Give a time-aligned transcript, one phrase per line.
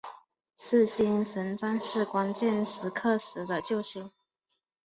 [0.57, 4.11] 是星神战士关键时刻时的救星。